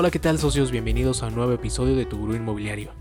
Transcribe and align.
Hola, 0.00 0.12
¿qué 0.12 0.20
tal 0.20 0.38
socios? 0.38 0.70
Bienvenidos 0.70 1.24
a 1.24 1.26
un 1.26 1.34
nuevo 1.34 1.50
episodio 1.50 1.96
de 1.96 2.06
Tu 2.06 2.16
Gurú 2.16 2.36
Inmobiliario. 2.36 2.92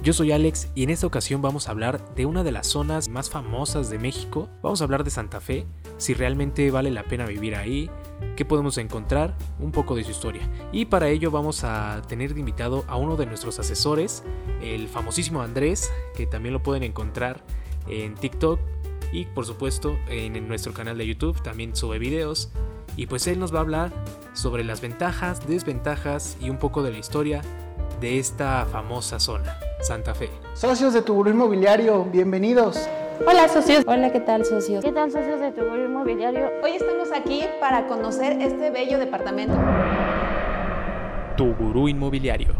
Yo 0.00 0.12
soy 0.12 0.30
Alex 0.30 0.70
y 0.76 0.84
en 0.84 0.90
esta 0.90 1.08
ocasión 1.08 1.42
vamos 1.42 1.66
a 1.66 1.72
hablar 1.72 2.14
de 2.14 2.24
una 2.24 2.44
de 2.44 2.52
las 2.52 2.68
zonas 2.68 3.08
más 3.08 3.30
famosas 3.30 3.90
de 3.90 3.98
México. 3.98 4.48
Vamos 4.62 4.80
a 4.80 4.84
hablar 4.84 5.02
de 5.02 5.10
Santa 5.10 5.40
Fe, 5.40 5.66
si 5.98 6.14
realmente 6.14 6.70
vale 6.70 6.92
la 6.92 7.02
pena 7.02 7.26
vivir 7.26 7.56
ahí, 7.56 7.90
qué 8.36 8.44
podemos 8.44 8.78
encontrar, 8.78 9.36
un 9.58 9.72
poco 9.72 9.96
de 9.96 10.04
su 10.04 10.12
historia. 10.12 10.48
Y 10.70 10.84
para 10.84 11.08
ello 11.08 11.32
vamos 11.32 11.64
a 11.64 12.00
tener 12.06 12.32
de 12.32 12.38
invitado 12.38 12.84
a 12.86 12.94
uno 12.94 13.16
de 13.16 13.26
nuestros 13.26 13.58
asesores, 13.58 14.22
el 14.62 14.86
famosísimo 14.86 15.42
Andrés, 15.42 15.90
que 16.14 16.26
también 16.26 16.52
lo 16.52 16.62
pueden 16.62 16.84
encontrar 16.84 17.42
en 17.88 18.14
TikTok 18.14 18.60
y 19.10 19.24
por 19.24 19.46
supuesto 19.46 19.98
en 20.08 20.46
nuestro 20.46 20.72
canal 20.72 20.96
de 20.96 21.08
YouTube, 21.08 21.42
también 21.42 21.74
sube 21.74 21.98
videos. 21.98 22.52
Y 22.96 23.06
pues 23.06 23.26
él 23.26 23.38
nos 23.38 23.52
va 23.54 23.58
a 23.58 23.60
hablar 23.60 23.92
sobre 24.32 24.64
las 24.64 24.80
ventajas, 24.80 25.46
desventajas 25.46 26.36
y 26.40 26.48
un 26.48 26.56
poco 26.56 26.82
de 26.82 26.90
la 26.90 26.98
historia 26.98 27.42
de 28.00 28.18
esta 28.18 28.64
famosa 28.64 29.20
zona, 29.20 29.58
Santa 29.82 30.14
Fe. 30.14 30.30
Socios 30.54 30.94
de 30.94 31.02
Tuburo 31.02 31.30
Inmobiliario, 31.30 32.04
bienvenidos. 32.04 32.88
Hola 33.26 33.48
socios. 33.48 33.84
Hola, 33.86 34.12
¿qué 34.12 34.20
tal 34.20 34.46
socios? 34.46 34.82
¿Qué 34.82 34.92
tal 34.92 35.12
socios 35.12 35.40
de 35.40 35.52
Tuburo 35.52 35.84
Inmobiliario? 35.84 36.50
Hoy 36.62 36.72
estamos 36.72 37.08
aquí 37.14 37.44
para 37.60 37.86
conocer 37.86 38.40
este 38.40 38.70
bello 38.70 38.98
departamento. 38.98 39.54
Tu 41.36 41.54
Gurú 41.54 41.88
Inmobiliario. 41.88 42.54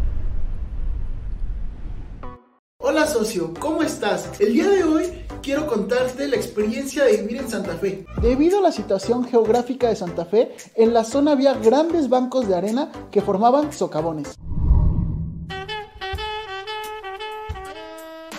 Hola 2.77 3.07
socio, 3.07 3.53
¿cómo 3.59 3.81
estás? 3.81 4.39
El 4.39 4.53
día 4.53 4.69
de 4.69 4.83
hoy 4.83 5.26
quiero 5.41 5.67
contarte 5.67 6.27
la 6.27 6.35
experiencia 6.35 7.05
de 7.05 7.17
vivir 7.17 7.37
en 7.37 7.49
Santa 7.49 7.73
Fe. 7.73 8.05
Debido 8.21 8.59
a 8.59 8.61
la 8.61 8.71
situación 8.71 9.23
geográfica 9.23 9.89
de 9.89 9.95
Santa 9.95 10.25
Fe, 10.25 10.55
en 10.75 10.93
la 10.93 11.03
zona 11.03 11.31
había 11.31 11.53
grandes 11.53 12.09
bancos 12.09 12.47
de 12.47 12.55
arena 12.55 12.91
que 13.11 13.21
formaban 13.21 13.71
socavones. 13.71 14.37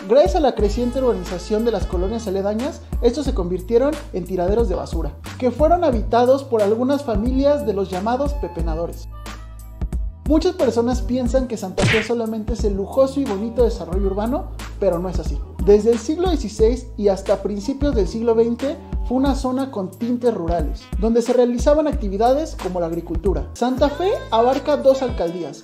Gracias 0.08 0.36
a 0.36 0.40
la 0.40 0.54
creciente 0.54 1.00
urbanización 1.00 1.66
de 1.66 1.70
las 1.72 1.84
colonias 1.84 2.26
aledañas, 2.26 2.80
estos 3.02 3.26
se 3.26 3.34
convirtieron 3.34 3.92
en 4.14 4.24
tiraderos 4.24 4.70
de 4.70 4.74
basura, 4.74 5.12
que 5.38 5.50
fueron 5.50 5.84
habitados 5.84 6.44
por 6.44 6.62
algunas 6.62 7.04
familias 7.04 7.66
de 7.66 7.74
los 7.74 7.90
llamados 7.90 8.32
pepenadores. 8.34 9.06
Muchas 10.26 10.54
personas 10.54 11.02
piensan 11.02 11.46
que 11.46 11.58
Santa 11.58 11.84
Fe 11.84 12.02
solamente 12.02 12.54
es 12.54 12.64
el 12.64 12.74
lujoso 12.74 13.20
y 13.20 13.24
bonito 13.24 13.64
desarrollo 13.64 14.06
urbano, 14.06 14.52
pero 14.80 14.98
no 14.98 15.08
es 15.10 15.18
así. 15.18 15.38
Desde 15.68 15.90
el 15.90 15.98
siglo 15.98 16.34
XVI 16.34 16.82
y 16.96 17.08
hasta 17.08 17.42
principios 17.42 17.94
del 17.94 18.08
siglo 18.08 18.32
XX 18.32 18.78
fue 19.06 19.18
una 19.18 19.34
zona 19.34 19.70
con 19.70 19.90
tintes 19.90 20.32
rurales, 20.32 20.80
donde 20.98 21.20
se 21.20 21.34
realizaban 21.34 21.86
actividades 21.86 22.56
como 22.62 22.80
la 22.80 22.86
agricultura. 22.86 23.50
Santa 23.52 23.90
Fe 23.90 24.12
abarca 24.30 24.78
dos 24.78 25.02
alcaldías, 25.02 25.62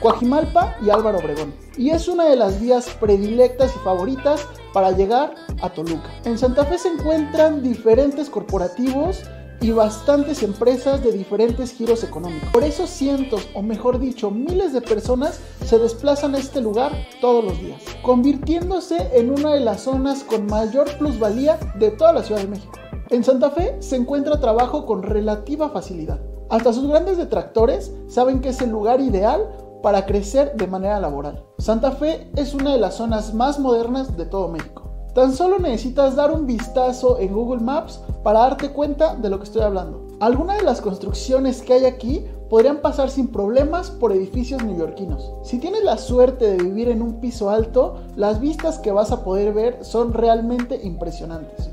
Coajimalpa 0.00 0.76
y 0.80 0.88
Álvaro 0.88 1.18
Obregón, 1.18 1.52
y 1.76 1.90
es 1.90 2.08
una 2.08 2.24
de 2.24 2.36
las 2.36 2.62
vías 2.62 2.88
predilectas 2.98 3.76
y 3.76 3.78
favoritas 3.80 4.48
para 4.72 4.92
llegar 4.92 5.34
a 5.60 5.68
Toluca. 5.68 6.08
En 6.24 6.38
Santa 6.38 6.64
Fe 6.64 6.78
se 6.78 6.88
encuentran 6.88 7.62
diferentes 7.62 8.30
corporativos 8.30 9.22
y 9.62 9.70
bastantes 9.70 10.42
empresas 10.42 11.02
de 11.04 11.12
diferentes 11.12 11.72
giros 11.72 12.02
económicos. 12.02 12.48
Por 12.52 12.64
eso 12.64 12.86
cientos, 12.86 13.48
o 13.54 13.62
mejor 13.62 14.00
dicho, 14.00 14.30
miles 14.30 14.72
de 14.72 14.80
personas 14.80 15.40
se 15.64 15.78
desplazan 15.78 16.34
a 16.34 16.38
este 16.38 16.60
lugar 16.60 16.92
todos 17.20 17.44
los 17.44 17.58
días, 17.60 17.80
convirtiéndose 18.02 19.10
en 19.14 19.30
una 19.30 19.54
de 19.54 19.60
las 19.60 19.82
zonas 19.82 20.24
con 20.24 20.46
mayor 20.46 20.98
plusvalía 20.98 21.58
de 21.76 21.92
toda 21.92 22.12
la 22.12 22.24
Ciudad 22.24 22.40
de 22.40 22.48
México. 22.48 22.72
En 23.10 23.22
Santa 23.22 23.50
Fe 23.50 23.76
se 23.80 23.96
encuentra 23.96 24.40
trabajo 24.40 24.84
con 24.84 25.02
relativa 25.02 25.70
facilidad. 25.70 26.20
Hasta 26.50 26.72
sus 26.72 26.88
grandes 26.88 27.16
detractores 27.16 27.92
saben 28.08 28.40
que 28.40 28.48
es 28.48 28.60
el 28.60 28.70
lugar 28.70 29.00
ideal 29.00 29.48
para 29.82 30.06
crecer 30.06 30.54
de 30.56 30.66
manera 30.66 30.98
laboral. 31.00 31.44
Santa 31.58 31.92
Fe 31.92 32.30
es 32.36 32.52
una 32.52 32.72
de 32.72 32.80
las 32.80 32.96
zonas 32.96 33.32
más 33.32 33.58
modernas 33.58 34.16
de 34.16 34.26
todo 34.26 34.48
México. 34.48 34.81
Tan 35.14 35.34
solo 35.34 35.58
necesitas 35.58 36.16
dar 36.16 36.30
un 36.30 36.46
vistazo 36.46 37.18
en 37.18 37.34
Google 37.34 37.60
Maps 37.60 38.00
para 38.22 38.40
darte 38.40 38.70
cuenta 38.70 39.14
de 39.14 39.28
lo 39.28 39.38
que 39.38 39.44
estoy 39.44 39.60
hablando. 39.60 40.06
Algunas 40.20 40.56
de 40.56 40.64
las 40.64 40.80
construcciones 40.80 41.60
que 41.60 41.74
hay 41.74 41.84
aquí 41.84 42.24
podrían 42.48 42.78
pasar 42.78 43.10
sin 43.10 43.28
problemas 43.28 43.90
por 43.90 44.12
edificios 44.12 44.62
neoyorquinos. 44.64 45.32
Si 45.42 45.58
tienes 45.58 45.84
la 45.84 45.98
suerte 45.98 46.46
de 46.46 46.62
vivir 46.62 46.88
en 46.88 47.02
un 47.02 47.20
piso 47.20 47.50
alto, 47.50 47.96
las 48.16 48.40
vistas 48.40 48.78
que 48.78 48.92
vas 48.92 49.12
a 49.12 49.22
poder 49.22 49.52
ver 49.52 49.84
son 49.84 50.14
realmente 50.14 50.80
impresionantes. 50.82 51.68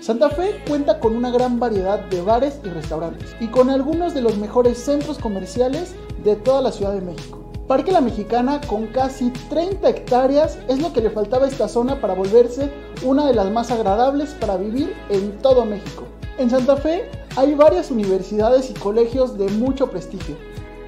Santa 0.00 0.30
Fe 0.30 0.62
cuenta 0.66 0.98
con 0.98 1.14
una 1.14 1.30
gran 1.30 1.60
variedad 1.60 2.00
de 2.08 2.22
bares 2.22 2.58
y 2.64 2.68
restaurantes 2.68 3.36
y 3.38 3.48
con 3.48 3.68
algunos 3.68 4.14
de 4.14 4.22
los 4.22 4.38
mejores 4.38 4.78
centros 4.78 5.18
comerciales 5.18 5.94
de 6.24 6.36
toda 6.36 6.62
la 6.62 6.72
Ciudad 6.72 6.92
de 6.92 7.02
México. 7.02 7.41
Parque 7.68 7.92
La 7.92 8.00
Mexicana 8.00 8.60
con 8.66 8.88
casi 8.88 9.30
30 9.30 9.88
hectáreas 9.88 10.58
es 10.68 10.80
lo 10.80 10.92
que 10.92 11.00
le 11.00 11.10
faltaba 11.10 11.46
a 11.46 11.48
esta 11.48 11.68
zona 11.68 12.00
para 12.00 12.14
volverse 12.14 12.70
una 13.04 13.26
de 13.26 13.34
las 13.34 13.50
más 13.50 13.70
agradables 13.70 14.30
para 14.40 14.56
vivir 14.56 14.92
en 15.08 15.38
todo 15.38 15.64
México. 15.64 16.04
En 16.38 16.50
Santa 16.50 16.76
Fe 16.76 17.08
hay 17.36 17.54
varias 17.54 17.90
universidades 17.90 18.68
y 18.70 18.74
colegios 18.74 19.38
de 19.38 19.48
mucho 19.48 19.90
prestigio. 19.90 20.36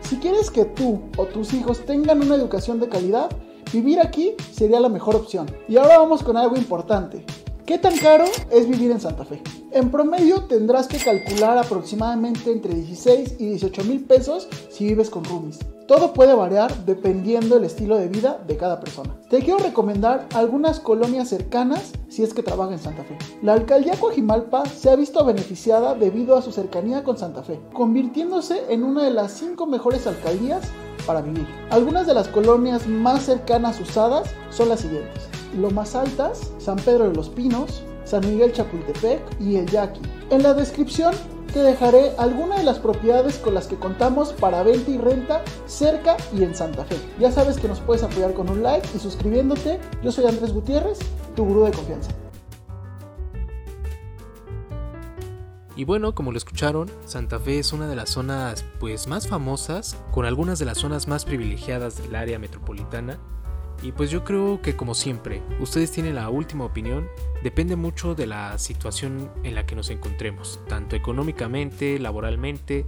Si 0.01 0.17
quieres 0.17 0.51
que 0.51 0.65
tú 0.65 1.01
o 1.17 1.27
tus 1.27 1.55
hijos 1.55 1.87
tengan 1.87 2.21
una 2.21 2.34
educación 2.34 2.81
de 2.81 2.89
calidad, 2.89 3.31
vivir 3.73 4.01
aquí 4.01 4.34
sería 4.53 4.81
la 4.81 4.89
mejor 4.89 5.15
opción. 5.17 5.47
Y 5.69 5.77
ahora 5.77 5.99
vamos 5.99 6.23
con 6.23 6.37
algo 6.37 6.57
importante. 6.57 7.25
¿Qué 7.65 7.79
tan 7.79 7.97
caro 7.97 8.25
es 8.51 8.69
vivir 8.69 8.91
en 8.91 9.01
Santa 9.01 9.25
Fe? 9.25 9.41
En 9.75 9.91
promedio 9.91 10.45
tendrás 10.45 10.87
que 10.87 10.99
calcular 10.99 11.59
aproximadamente 11.59 12.53
entre 12.53 12.73
16 12.75 13.35
y 13.41 13.47
18 13.47 13.83
mil 13.83 14.05
pesos 14.05 14.47
si 14.71 14.85
vives 14.85 15.11
con 15.11 15.25
roomies. 15.25 15.59
Todo 15.89 16.12
puede 16.12 16.33
variar 16.33 16.85
dependiendo 16.85 17.57
del 17.57 17.65
estilo 17.65 17.97
de 17.97 18.07
vida 18.07 18.41
de 18.47 18.57
cada 18.57 18.79
persona. 18.79 19.17
Te 19.29 19.41
quiero 19.41 19.59
recomendar 19.59 20.29
algunas 20.33 20.79
colonias 20.79 21.29
cercanas 21.29 21.91
si 22.09 22.23
es 22.23 22.33
que 22.33 22.45
trabajas 22.45 22.75
en 22.75 22.79
Santa 22.79 23.03
Fe. 23.03 23.19
La 23.43 23.55
alcaldía 23.55 23.99
Coajimalpa 23.99 24.65
se 24.67 24.91
ha 24.91 24.95
visto 24.95 25.25
beneficiada 25.25 25.97
debido 25.97 26.37
a 26.37 26.43
su 26.43 26.53
cercanía 26.53 27.03
con 27.03 27.19
Santa 27.19 27.43
Fe, 27.43 27.59
convirtiéndose 27.73 28.73
en 28.73 28.84
una 28.84 29.03
de 29.03 29.11
las 29.11 29.33
cinco 29.33 29.67
mejores 29.67 30.07
alcaldías 30.07 30.63
para 31.05 31.21
vivir. 31.21 31.49
Algunas 31.71 32.07
de 32.07 32.15
las 32.15 32.29
colonias 32.29 32.87
más 32.87 33.25
cercanas 33.25 33.81
usadas 33.81 34.31
son 34.51 34.69
las 34.69 34.83
siguientes. 34.83 35.25
Lomas 35.59 35.97
Altas, 35.97 36.53
San 36.59 36.77
Pedro 36.77 37.09
de 37.09 37.15
los 37.17 37.29
Pinos, 37.29 37.83
San 38.04 38.26
Miguel 38.26 38.53
Chapultepec 38.53 39.20
y 39.41 39.56
El 39.56 39.66
Yaqui. 39.66 40.00
En 40.31 40.42
la 40.42 40.54
descripción 40.54 41.15
te 41.53 41.60
dejaré 41.60 42.12
algunas 42.19 42.59
de 42.59 42.65
las 42.65 42.78
propiedades 42.78 43.38
con 43.38 43.54
las 43.54 43.69
que 43.69 43.76
contamos 43.76 44.32
para 44.32 44.62
venta 44.62 44.91
y 44.91 44.98
renta 44.98 45.42
cerca 45.66 46.16
y 46.37 46.42
en 46.42 46.54
Santa 46.54 46.84
Fe. 46.84 46.97
Ya 47.20 47.31
sabes 47.31 47.59
que 47.59 47.69
nos 47.69 47.81
puedes 47.81 48.03
apoyar 48.03 48.34
con 48.34 48.50
un 48.50 48.62
like 48.62 48.88
y 48.94 48.98
suscribiéndote. 48.98 49.78
Yo 50.03 50.10
soy 50.10 50.26
Andrés 50.26 50.53
Gutiérrez, 50.53 50.98
tu 51.37 51.44
gurú 51.44 51.65
de 51.65 51.70
confianza. 51.70 52.10
Y 55.76 55.84
bueno, 55.84 56.15
como 56.15 56.31
lo 56.31 56.38
escucharon, 56.38 56.91
Santa 57.04 57.38
Fe 57.41 57.59
es 57.59 57.72
una 57.72 57.88
de 57.88 57.97
las 57.97 58.10
zonas 58.10 58.65
pues 58.78 59.09
más 59.09 59.26
famosas, 59.26 59.97
con 60.12 60.25
algunas 60.25 60.59
de 60.59 60.66
las 60.66 60.78
zonas 60.78 61.09
más 61.09 61.25
privilegiadas 61.25 62.00
del 62.00 62.15
área 62.15 62.38
metropolitana 62.38 63.19
y 63.83 63.93
pues 63.93 64.11
yo 64.11 64.25
creo 64.25 64.61
que 64.62 64.77
como 64.77 64.95
siempre, 64.95 65.43
ustedes 65.61 65.91
tienen 65.91 66.15
la 66.15 66.31
última 66.31 66.65
opinión, 66.65 67.09
depende 67.43 67.77
mucho 67.77 68.15
de 68.15 68.27
la 68.27 68.59
situación 68.59 69.31
en 69.43 69.55
la 69.55 69.67
que 69.67 69.75
nos 69.75 69.91
encontremos, 69.91 70.61
tanto 70.69 70.97
económicamente, 70.97 71.99
laboralmente 71.99 72.87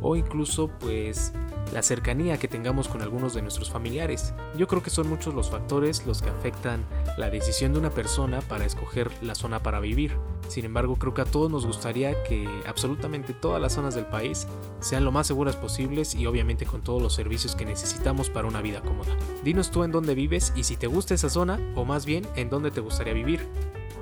o 0.00 0.16
incluso 0.16 0.68
pues 0.80 1.32
la 1.72 1.82
cercanía 1.82 2.38
que 2.38 2.48
tengamos 2.48 2.88
con 2.88 3.02
algunos 3.02 3.34
de 3.34 3.42
nuestros 3.42 3.70
familiares. 3.70 4.34
Yo 4.56 4.66
creo 4.66 4.82
que 4.82 4.90
son 4.90 5.08
muchos 5.08 5.34
los 5.34 5.50
factores 5.50 6.06
los 6.06 6.22
que 6.22 6.30
afectan 6.30 6.84
la 7.16 7.30
decisión 7.30 7.72
de 7.72 7.78
una 7.78 7.90
persona 7.90 8.40
para 8.40 8.64
escoger 8.64 9.10
la 9.22 9.34
zona 9.34 9.62
para 9.62 9.80
vivir. 9.80 10.16
Sin 10.52 10.66
embargo, 10.66 10.96
creo 10.96 11.14
que 11.14 11.22
a 11.22 11.24
todos 11.24 11.50
nos 11.50 11.64
gustaría 11.64 12.24
que 12.24 12.46
absolutamente 12.66 13.32
todas 13.32 13.58
las 13.58 13.72
zonas 13.72 13.94
del 13.94 14.04
país 14.04 14.46
sean 14.80 15.02
lo 15.02 15.10
más 15.10 15.26
seguras 15.26 15.56
posibles 15.56 16.14
y 16.14 16.26
obviamente 16.26 16.66
con 16.66 16.82
todos 16.82 17.00
los 17.00 17.14
servicios 17.14 17.56
que 17.56 17.64
necesitamos 17.64 18.28
para 18.28 18.46
una 18.46 18.60
vida 18.60 18.82
cómoda. 18.82 19.16
Dinos 19.42 19.70
tú 19.70 19.82
en 19.82 19.92
dónde 19.92 20.14
vives 20.14 20.52
y 20.54 20.64
si 20.64 20.76
te 20.76 20.88
gusta 20.88 21.14
esa 21.14 21.30
zona 21.30 21.58
o 21.74 21.86
más 21.86 22.04
bien 22.04 22.28
en 22.36 22.50
dónde 22.50 22.70
te 22.70 22.82
gustaría 22.82 23.14
vivir. 23.14 23.48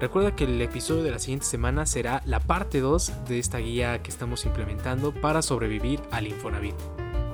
Recuerda 0.00 0.34
que 0.34 0.42
el 0.42 0.60
episodio 0.60 1.04
de 1.04 1.12
la 1.12 1.20
siguiente 1.20 1.46
semana 1.46 1.86
será 1.86 2.20
la 2.26 2.40
parte 2.40 2.80
2 2.80 3.28
de 3.28 3.38
esta 3.38 3.58
guía 3.58 4.02
que 4.02 4.10
estamos 4.10 4.44
implementando 4.44 5.14
para 5.14 5.42
sobrevivir 5.42 6.00
al 6.10 6.26
Infonavit. 6.26 6.74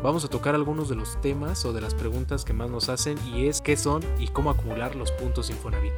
Vamos 0.02 0.26
a 0.26 0.29
tocar 0.29 0.55
algunos 0.55 0.91
de 0.91 0.96
los 0.96 1.19
temas 1.23 1.64
o 1.64 1.73
de 1.73 1.81
las 1.81 1.94
preguntas 1.94 2.44
que 2.44 2.52
más 2.52 2.69
nos 2.69 2.91
hacen 2.91 3.17
y 3.26 3.46
es 3.46 3.62
qué 3.62 3.79
son 3.79 4.02
y 4.19 4.29
cómo 4.29 4.50
acumular 4.50 4.94
los 4.94 5.11
puntos 5.12 5.49
Infonavit. 5.49 5.94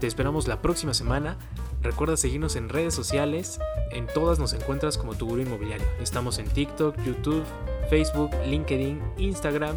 Te 0.00 0.08
esperamos 0.08 0.48
la 0.48 0.60
próxima 0.60 0.92
semana. 0.92 1.38
Recuerda 1.84 2.16
seguirnos 2.16 2.56
en 2.56 2.70
redes 2.70 2.94
sociales. 2.94 3.60
En 3.90 4.06
todas 4.06 4.38
nos 4.38 4.54
encuentras 4.54 4.96
como 4.96 5.14
tu 5.14 5.26
gurú 5.26 5.42
inmobiliario. 5.42 5.86
Estamos 6.00 6.38
en 6.38 6.48
TikTok, 6.48 6.96
YouTube, 7.04 7.44
Facebook, 7.90 8.30
LinkedIn, 8.46 9.02
Instagram 9.18 9.76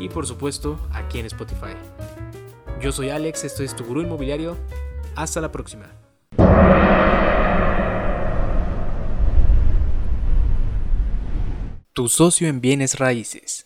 y 0.00 0.08
por 0.08 0.26
supuesto 0.26 0.76
aquí 0.90 1.20
en 1.20 1.26
Spotify. 1.26 1.76
Yo 2.82 2.90
soy 2.90 3.10
Alex, 3.10 3.44
esto 3.44 3.62
es 3.62 3.76
tu 3.76 3.84
gurú 3.84 4.02
inmobiliario. 4.02 4.56
Hasta 5.14 5.40
la 5.40 5.52
próxima. 5.52 5.86
Tu 11.92 12.08
socio 12.08 12.48
en 12.48 12.60
bienes 12.60 12.98
raíces. 12.98 13.65